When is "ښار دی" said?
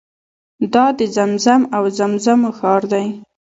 2.59-3.07